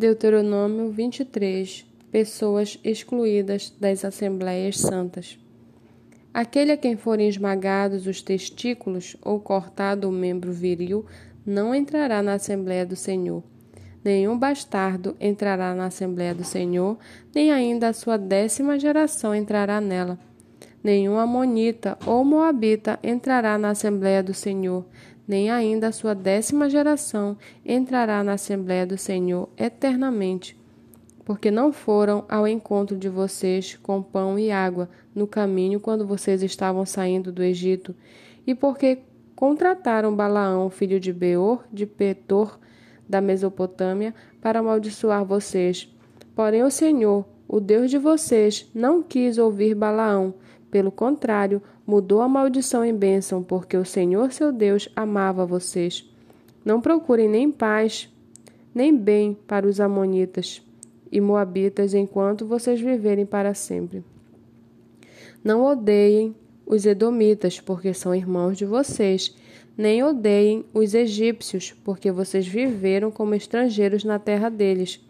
Deuteronômio 0.00 0.90
23 0.90 1.86
Pessoas 2.10 2.80
excluídas 2.82 3.70
das 3.78 4.02
Assembleias 4.02 4.78
Santas. 4.78 5.38
Aquele 6.32 6.72
a 6.72 6.76
quem 6.78 6.96
forem 6.96 7.28
esmagados 7.28 8.06
os 8.06 8.22
testículos 8.22 9.14
ou 9.20 9.38
cortado 9.38 10.08
o 10.08 10.12
membro 10.12 10.54
viril 10.54 11.04
não 11.44 11.74
entrará 11.74 12.22
na 12.22 12.32
Assembleia 12.32 12.86
do 12.86 12.96
Senhor. 12.96 13.44
Nenhum 14.02 14.38
bastardo 14.38 15.14
entrará 15.20 15.74
na 15.74 15.84
Assembleia 15.84 16.34
do 16.34 16.44
Senhor, 16.44 16.96
nem 17.34 17.52
ainda 17.52 17.88
a 17.88 17.92
sua 17.92 18.16
décima 18.16 18.78
geração 18.78 19.34
entrará 19.34 19.82
nela. 19.82 20.18
Nenhum 20.82 21.18
amonita 21.18 21.98
ou 22.06 22.24
moabita 22.24 22.98
entrará 23.02 23.58
na 23.58 23.70
Assembleia 23.70 24.22
do 24.22 24.32
Senhor, 24.32 24.86
nem 25.28 25.50
ainda 25.50 25.88
a 25.88 25.92
sua 25.92 26.14
décima 26.14 26.68
geração 26.70 27.36
entrará 27.64 28.24
na 28.24 28.32
Assembleia 28.32 28.86
do 28.86 28.96
Senhor 28.96 29.48
eternamente, 29.56 30.58
porque 31.24 31.50
não 31.50 31.72
foram 31.72 32.24
ao 32.28 32.48
encontro 32.48 32.96
de 32.96 33.08
vocês 33.08 33.78
com 33.82 34.02
pão 34.02 34.38
e 34.38 34.50
água 34.50 34.88
no 35.14 35.26
caminho 35.26 35.78
quando 35.78 36.06
vocês 36.06 36.42
estavam 36.42 36.86
saindo 36.86 37.30
do 37.30 37.42
Egito, 37.42 37.94
e 38.46 38.54
porque 38.54 39.00
contrataram 39.36 40.16
Balaão, 40.16 40.68
filho 40.68 40.98
de 40.98 41.12
Beor, 41.12 41.64
de 41.72 41.86
Petor, 41.86 42.58
da 43.08 43.20
Mesopotâmia, 43.20 44.14
para 44.40 44.60
amaldiçoar 44.60 45.24
vocês. 45.24 45.94
Porém, 46.34 46.62
o 46.62 46.70
Senhor, 46.70 47.24
o 47.46 47.60
Deus 47.60 47.90
de 47.90 47.98
vocês, 47.98 48.70
não 48.74 49.02
quis 49.02 49.38
ouvir 49.38 49.74
Balaão, 49.74 50.34
pelo 50.70 50.92
contrário, 50.92 51.60
mudou 51.86 52.20
a 52.20 52.28
maldição 52.28 52.84
em 52.84 52.94
bênção, 52.94 53.42
porque 53.42 53.76
o 53.76 53.84
Senhor 53.84 54.32
seu 54.32 54.52
Deus 54.52 54.88
amava 54.94 55.44
vocês. 55.44 56.08
Não 56.64 56.80
procurem 56.80 57.28
nem 57.28 57.50
paz, 57.50 58.08
nem 58.74 58.96
bem 58.96 59.36
para 59.46 59.66
os 59.66 59.80
Amonitas 59.80 60.62
e 61.10 61.20
Moabitas 61.20 61.94
enquanto 61.94 62.46
vocês 62.46 62.80
viverem 62.80 63.26
para 63.26 63.54
sempre. 63.54 64.04
Não 65.42 65.64
odeiem 65.64 66.34
os 66.66 66.86
Edomitas, 66.86 67.58
porque 67.58 67.92
são 67.92 68.14
irmãos 68.14 68.56
de 68.56 68.64
vocês, 68.64 69.34
nem 69.76 70.04
odeiem 70.04 70.64
os 70.72 70.94
egípcios, 70.94 71.72
porque 71.84 72.12
vocês 72.12 72.46
viveram 72.46 73.10
como 73.10 73.34
estrangeiros 73.34 74.04
na 74.04 74.18
terra 74.18 74.48
deles. 74.48 75.00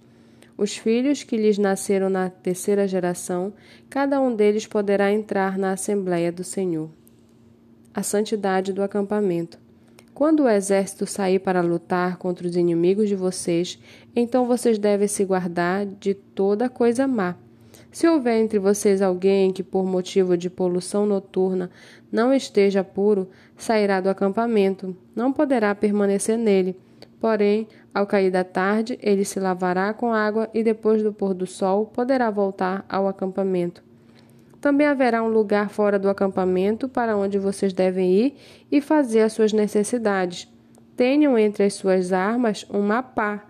Os 0.60 0.76
filhos 0.76 1.22
que 1.22 1.38
lhes 1.38 1.56
nasceram 1.56 2.10
na 2.10 2.28
terceira 2.28 2.86
geração, 2.86 3.50
cada 3.88 4.20
um 4.20 4.36
deles 4.36 4.66
poderá 4.66 5.10
entrar 5.10 5.56
na 5.56 5.72
Assembleia 5.72 6.30
do 6.30 6.44
Senhor. 6.44 6.90
A 7.94 8.02
santidade 8.02 8.70
do 8.70 8.82
acampamento. 8.82 9.58
Quando 10.12 10.42
o 10.42 10.48
exército 10.50 11.06
sair 11.06 11.38
para 11.38 11.62
lutar 11.62 12.18
contra 12.18 12.46
os 12.46 12.56
inimigos 12.56 13.08
de 13.08 13.16
vocês, 13.16 13.78
então 14.14 14.46
vocês 14.46 14.76
devem 14.76 15.08
se 15.08 15.24
guardar 15.24 15.86
de 15.86 16.12
toda 16.12 16.68
coisa 16.68 17.08
má. 17.08 17.36
Se 17.90 18.06
houver 18.06 18.38
entre 18.38 18.58
vocês 18.58 19.00
alguém 19.00 19.54
que, 19.54 19.62
por 19.62 19.86
motivo 19.86 20.36
de 20.36 20.50
poluição 20.50 21.06
noturna, 21.06 21.70
não 22.12 22.34
esteja 22.34 22.84
puro, 22.84 23.30
sairá 23.56 23.98
do 23.98 24.10
acampamento, 24.10 24.94
não 25.16 25.32
poderá 25.32 25.74
permanecer 25.74 26.36
nele 26.36 26.76
Porém, 27.20 27.68
ao 27.92 28.06
cair 28.06 28.30
da 28.30 28.42
tarde, 28.42 28.98
ele 29.02 29.26
se 29.26 29.38
lavará 29.38 29.92
com 29.92 30.12
água 30.12 30.48
e 30.54 30.64
depois 30.64 31.02
do 31.02 31.12
pôr 31.12 31.34
do 31.34 31.46
sol 31.46 31.84
poderá 31.84 32.30
voltar 32.30 32.84
ao 32.88 33.06
acampamento. 33.06 33.84
Também 34.58 34.86
haverá 34.86 35.22
um 35.22 35.28
lugar 35.28 35.68
fora 35.68 35.98
do 35.98 36.08
acampamento 36.08 36.88
para 36.88 37.16
onde 37.16 37.38
vocês 37.38 37.72
devem 37.74 38.10
ir 38.10 38.36
e 38.72 38.80
fazer 38.80 39.20
as 39.20 39.34
suas 39.34 39.52
necessidades. 39.52 40.48
Tenham 40.96 41.38
entre 41.38 41.64
as 41.64 41.74
suas 41.74 42.12
armas 42.12 42.66
uma 42.70 43.02
pá, 43.02 43.44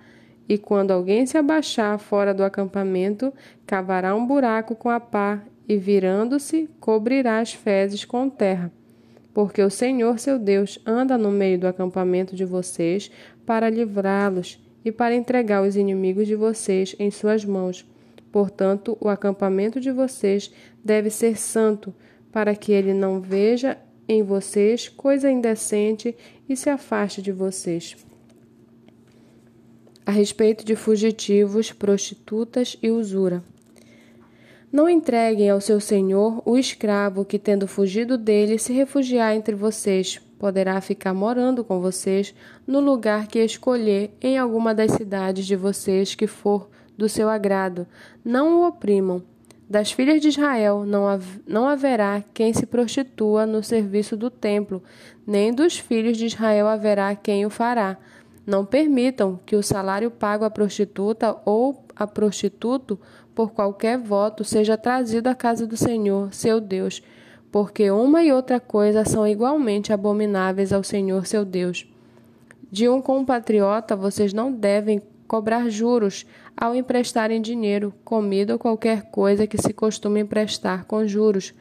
e 0.49 0.59
quando 0.59 0.91
alguém 0.91 1.27
se 1.27 1.39
abaixar 1.39 1.97
fora 1.99 2.35
do 2.35 2.43
acampamento, 2.43 3.33
cavará 3.65 4.17
um 4.17 4.27
buraco 4.27 4.75
com 4.75 4.91
a 4.91 4.99
pá 4.99 5.43
e, 5.69 5.77
virando-se, 5.77 6.69
cobrirá 6.81 7.39
as 7.39 7.53
fezes 7.53 8.05
com 8.05 8.29
terra 8.29 8.73
porque 9.33 9.63
o 9.63 9.71
Senhor 9.71 10.19
seu 10.19 10.39
Deus 10.39 10.79
anda 10.85 11.17
no 11.17 11.31
meio 11.31 11.59
do 11.59 11.67
acampamento 11.67 12.35
de 12.35 12.45
vocês 12.45 13.11
para 13.51 13.69
livrá-los 13.69 14.61
e 14.85 14.93
para 14.93 15.13
entregar 15.13 15.67
os 15.67 15.75
inimigos 15.75 16.29
de 16.29 16.37
vocês 16.37 16.95
em 17.01 17.11
suas 17.11 17.45
mãos. 17.45 17.85
Portanto, 18.31 18.97
o 19.01 19.09
acampamento 19.09 19.81
de 19.81 19.91
vocês 19.91 20.53
deve 20.85 21.11
ser 21.11 21.37
santo, 21.37 21.93
para 22.31 22.55
que 22.55 22.71
ele 22.71 22.95
não 22.95 23.21
veja 23.21 23.77
em 24.09 24.23
vocês 24.23 24.89
coisa 24.89 25.29
indecente 25.29 26.17
e 26.49 26.57
se 26.57 26.71
afaste 26.71 27.21
de 27.21 27.33
vocês. 27.33 27.97
A 30.07 30.13
respeito 30.13 30.65
de 30.65 30.77
fugitivos, 30.77 31.73
prostitutas 31.73 32.77
e 32.81 32.89
usura. 32.89 33.43
Não 34.73 34.89
entreguem 34.89 35.51
ao 35.51 35.61
seu 35.61 35.81
senhor 35.81 36.41
o 36.45 36.57
escravo 36.57 37.25
que, 37.25 37.41
tendo 37.41 37.67
fugido 37.67 38.17
dele, 38.17 38.57
se 38.57 38.73
refugiar 38.73 39.35
entre 39.35 39.55
vocês. 39.55 40.21
Poderá 40.39 40.81
ficar 40.81 41.13
morando 41.13 41.65
com 41.65 41.81
vocês 41.81 42.33
no 42.65 42.79
lugar 42.79 43.27
que 43.27 43.41
escolher 43.41 44.13
em 44.23 44.39
alguma 44.39 44.73
das 44.73 44.93
cidades 44.93 45.45
de 45.45 45.57
vocês 45.57 46.15
que 46.15 46.29
for 46.29 46.71
do 46.97 47.09
seu 47.09 47.29
agrado. 47.29 47.85
Não 48.25 48.61
o 48.61 48.69
oprimam. 48.69 49.23
Das 49.69 49.91
filhas 49.91 50.21
de 50.21 50.29
Israel 50.29 50.85
não, 50.85 51.07
não 51.47 51.69
haverá 51.69 52.23
quem 52.33 52.53
se 52.53 52.65
prostitua 52.67 53.47
no 53.47 53.63
serviço 53.63 54.17
do 54.17 54.31
templo, 54.31 54.83
nem 55.27 55.53
dos 55.53 55.79
filhos 55.79 56.17
de 56.17 56.27
Israel 56.27 56.67
haverá 56.67 57.15
quem 57.15 57.45
o 57.45 57.51
fará. 57.51 57.97
Não 58.47 58.65
permitam 58.65 59.39
que 59.47 59.55
o 59.55 59.63
salário 59.63 60.11
pago 60.11 60.45
à 60.45 60.51
prostituta 60.51 61.37
ou 61.45 61.85
a 61.95 62.07
prostituto 62.07 62.99
por 63.41 63.53
qualquer 63.53 63.97
voto 63.97 64.45
seja 64.45 64.77
trazido 64.77 65.27
à 65.27 65.35
casa 65.35 65.67
do 65.67 65.75
Senhor, 65.75 66.31
seu 66.31 66.61
Deus, 66.61 67.03
porque 67.51 67.91
uma 67.91 68.23
e 68.23 68.31
outra 68.31 68.61
coisa 68.61 69.03
são 69.03 69.27
igualmente 69.27 69.95
abomináveis 69.95 70.75
ao 70.75 70.83
Senhor, 70.83 71.27
seu 71.27 71.43
Deus. 71.43 71.91
De 72.71 72.87
um 72.87 73.01
compatriota 73.01 73.97
vocês 73.97 74.35
não 74.35 74.53
devem 74.53 75.01
cobrar 75.27 75.71
juros 75.71 76.27
ao 76.55 76.75
emprestarem 76.75 77.41
dinheiro, 77.41 77.95
comida 78.05 78.53
ou 78.53 78.59
qualquer 78.59 79.05
coisa 79.11 79.47
que 79.47 79.57
se 79.57 79.73
costume 79.73 80.21
emprestar 80.21 80.85
com 80.85 81.07
juros. 81.07 81.55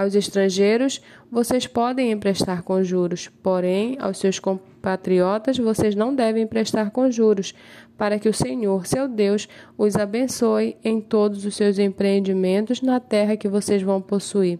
Aos 0.00 0.14
estrangeiros 0.14 1.02
vocês 1.30 1.66
podem 1.66 2.10
emprestar 2.10 2.62
com 2.62 2.82
juros, 2.82 3.28
porém 3.42 3.98
aos 4.00 4.16
seus 4.16 4.38
compatriotas 4.38 5.58
vocês 5.58 5.94
não 5.94 6.14
devem 6.14 6.44
emprestar 6.44 6.90
com 6.90 7.10
juros, 7.10 7.54
para 7.98 8.18
que 8.18 8.26
o 8.26 8.32
Senhor, 8.32 8.86
seu 8.86 9.06
Deus, 9.06 9.46
os 9.76 9.96
abençoe 9.96 10.74
em 10.82 11.02
todos 11.02 11.44
os 11.44 11.54
seus 11.54 11.78
empreendimentos 11.78 12.80
na 12.80 12.98
terra 12.98 13.36
que 13.36 13.46
vocês 13.46 13.82
vão 13.82 14.00
possuir. 14.00 14.58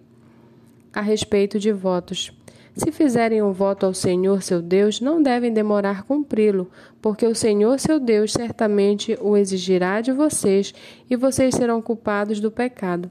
A 0.93 1.01
respeito 1.01 1.59
de 1.59 1.73
votos. 1.73 2.39
Se 2.75 2.93
fizerem 2.93 3.43
um 3.43 3.51
voto 3.51 3.87
ao 3.87 3.95
Senhor, 3.95 4.43
seu 4.43 4.61
Deus, 4.61 5.01
não 5.01 5.23
devem 5.23 5.55
demorar 5.55 6.03
cumpri-lo, 6.03 6.71
porque 7.01 7.27
o 7.27 7.35
Senhor, 7.35 7.81
seu 7.81 7.99
Deus, 7.99 8.35
certamente 8.35 9.17
o 9.23 9.39
exigirá 9.39 10.03
de 10.03 10.13
vocês 10.13 10.75
e 11.09 11.17
vocês 11.17 11.55
serão 11.55 11.81
culpados 11.81 12.41
do 12.41 12.51
pecado. 12.51 13.11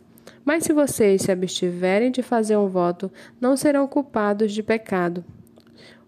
Mas 0.50 0.64
se 0.64 0.74
vocês 0.74 1.22
se 1.22 1.32
abstiverem 1.32 2.10
de 2.10 2.24
fazer 2.24 2.58
um 2.58 2.68
voto, 2.68 3.12
não 3.40 3.56
serão 3.56 3.88
culpados 3.88 4.52
de 4.52 4.64
pecado. 4.64 5.24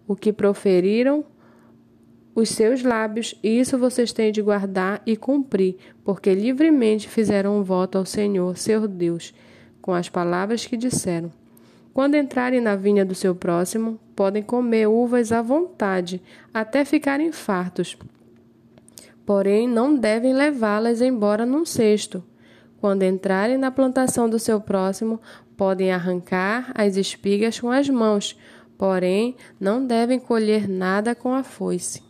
O 0.04 0.16
que 0.16 0.32
proferiram 0.32 1.24
os 2.34 2.48
seus 2.48 2.82
lábios, 2.82 3.38
isso 3.40 3.78
vocês 3.78 4.12
têm 4.12 4.32
de 4.32 4.42
guardar 4.42 5.00
e 5.06 5.16
cumprir, 5.16 5.76
porque 6.02 6.34
livremente 6.34 7.08
fizeram 7.08 7.56
um 7.56 7.62
voto 7.62 7.96
ao 7.96 8.04
Senhor, 8.04 8.58
seu 8.58 8.88
Deus, 8.88 9.32
com 9.80 9.94
as 9.94 10.08
palavras 10.08 10.66
que 10.66 10.76
disseram. 10.76 11.30
Quando 11.94 12.16
entrarem 12.16 12.60
na 12.60 12.74
vinha 12.74 13.04
do 13.04 13.14
seu 13.14 13.36
próximo, 13.36 13.96
podem 14.16 14.42
comer 14.42 14.88
uvas 14.88 15.30
à 15.30 15.40
vontade, 15.40 16.20
até 16.52 16.84
ficarem 16.84 17.30
fartos. 17.30 17.96
Porém, 19.24 19.68
não 19.68 19.94
devem 19.94 20.34
levá-las 20.34 21.00
embora 21.00 21.46
num 21.46 21.64
cesto. 21.64 22.24
Quando 22.82 23.04
entrarem 23.04 23.56
na 23.56 23.70
plantação 23.70 24.28
do 24.28 24.40
seu 24.40 24.60
próximo, 24.60 25.20
podem 25.56 25.92
arrancar 25.92 26.72
as 26.74 26.96
espigas 26.96 27.60
com 27.60 27.70
as 27.70 27.88
mãos, 27.88 28.36
porém, 28.76 29.36
não 29.60 29.86
devem 29.86 30.18
colher 30.18 30.68
nada 30.68 31.14
com 31.14 31.32
a 31.32 31.44
foice. 31.44 32.02